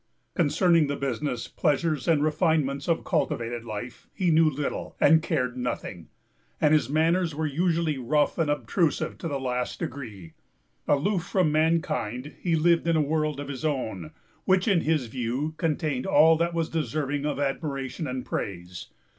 Concerning 0.33 0.87
the 0.87 0.95
business, 0.95 1.47
pleasures, 1.47 2.07
and 2.07 2.23
refinements 2.23 2.87
of 2.89 3.03
cultivated 3.03 3.63
life, 3.63 4.07
he 4.15 4.31
knew 4.31 4.49
little, 4.49 4.95
and 4.99 5.21
cared 5.21 5.55
nothing; 5.55 6.09
and 6.59 6.73
his 6.73 6.89
manners 6.89 7.35
were 7.35 7.45
usually 7.45 7.99
rough 7.99 8.39
and 8.39 8.49
obtrusive 8.49 9.15
to 9.19 9.27
the 9.27 9.39
last 9.39 9.77
degree. 9.77 10.33
Aloof 10.87 11.23
from 11.23 11.51
mankind, 11.51 12.33
he 12.41 12.55
lived 12.55 12.87
in 12.87 12.95
a 12.95 12.99
world 12.99 13.39
of 13.39 13.47
his 13.47 13.63
own, 13.63 14.09
which, 14.45 14.67
in 14.67 14.81
his 14.81 15.05
view, 15.05 15.53
contained 15.57 16.07
all 16.07 16.35
that 16.35 16.55
was 16.55 16.67
deserving 16.67 17.27
of 17.27 17.39
admiration 17.39 18.07
and 18.07 18.25
praise. 18.25 18.87